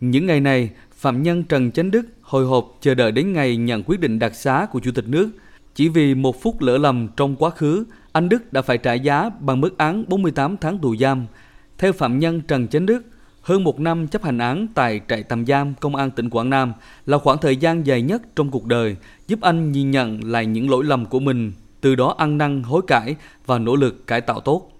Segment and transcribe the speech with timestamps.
[0.00, 3.82] Những ngày này, phạm nhân Trần Chánh Đức hồi hộp chờ đợi đến ngày nhận
[3.86, 5.30] quyết định đặc xá của Chủ tịch nước.
[5.74, 9.30] Chỉ vì một phút lỡ lầm trong quá khứ, anh Đức đã phải trả giá
[9.40, 11.26] bằng mức án 48 tháng tù giam.
[11.78, 13.02] Theo phạm nhân Trần Chánh Đức,
[13.42, 16.72] hơn một năm chấp hành án tại trại tạm giam Công an tỉnh Quảng Nam
[17.06, 18.96] là khoảng thời gian dài nhất trong cuộc đời,
[19.28, 22.82] giúp anh nhìn nhận lại những lỗi lầm của mình, từ đó ăn năn hối
[22.86, 24.70] cải và nỗ lực cải tạo tốt.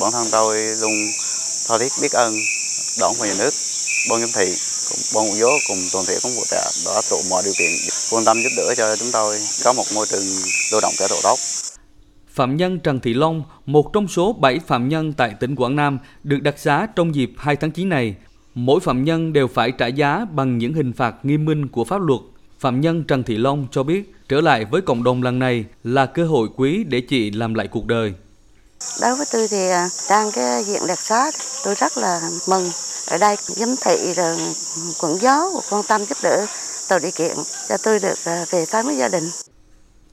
[0.00, 0.92] Bản thân tôi luôn
[1.68, 2.32] tha thiết biết ơn
[3.00, 3.50] đảng và nhà nước,
[4.10, 4.54] ban giám thị,
[5.14, 7.70] ban ngũ gió cùng toàn thể công bộ trại đã tạo mọi điều kiện
[8.10, 10.24] quan tâm giúp đỡ cho chúng tôi có một môi trường
[10.72, 11.38] lao động cải tạo tốt.
[12.34, 15.98] Phạm nhân Trần Thị Long, một trong số 7 phạm nhân tại tỉnh Quảng Nam
[16.22, 18.14] được đặc xá trong dịp 2 tháng 9 này.
[18.54, 22.00] Mỗi phạm nhân đều phải trả giá bằng những hình phạt nghiêm minh của pháp
[22.00, 22.20] luật.
[22.60, 26.06] Phạm nhân Trần Thị Long cho biết trở lại với cộng đồng lần này là
[26.06, 28.12] cơ hội quý để chị làm lại cuộc đời.
[29.00, 29.68] Đối với tôi thì
[30.10, 31.30] đang cái diện đặc xá,
[31.64, 32.70] tôi rất là mừng.
[33.10, 34.36] Ở đây giám thị rồi
[35.00, 36.46] quận gió quan tâm giúp đỡ
[36.88, 37.36] tạo điều kiện
[37.68, 39.24] cho tôi được à, về tái với gia đình.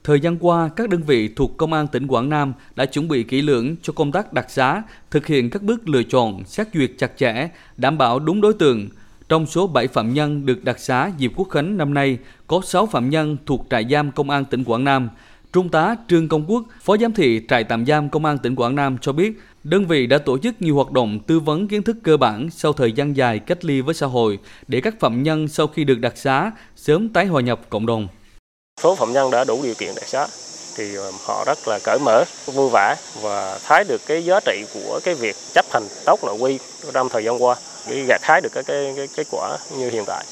[0.04, 3.22] Thời gian qua, các đơn vị thuộc Công an tỉnh Quảng Nam đã chuẩn bị
[3.22, 6.90] kỹ lưỡng cho công tác đặc xá, thực hiện các bước lựa chọn, xét duyệt
[6.98, 8.88] chặt chẽ, đảm bảo đúng đối tượng.
[9.28, 12.86] Trong số 7 phạm nhân được đặc xá dịp Quốc khánh năm nay, có 6
[12.86, 15.08] phạm nhân thuộc trại giam Công an tỉnh Quảng Nam.
[15.56, 18.74] Trung tá Trương Công Quốc, Phó Giám thị trại tạm giam Công an tỉnh Quảng
[18.74, 19.32] Nam cho biết,
[19.64, 22.72] đơn vị đã tổ chức nhiều hoạt động tư vấn kiến thức cơ bản sau
[22.72, 25.98] thời gian dài cách ly với xã hội để các phạm nhân sau khi được
[25.98, 28.08] đặc xá sớm tái hòa nhập cộng đồng.
[28.82, 30.26] Số phạm nhân đã đủ điều kiện đặc xá
[30.76, 34.64] thì ờ, họ rất là cởi mở, vui vẻ và thấy được cái giá trị
[34.74, 36.58] của cái việc chấp hành tốt nội quy
[36.92, 37.56] trong thời gian qua,
[37.88, 40.24] để gặt hái được cái, cái, cái kết quả như hiện tại.